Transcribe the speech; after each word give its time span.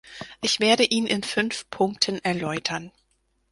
Ich 0.41 0.59
werde 0.59 0.83
ihn 0.83 1.05
in 1.05 1.21
fünf 1.21 1.69
Punkten 1.69 2.17
erläutern. 2.25 2.91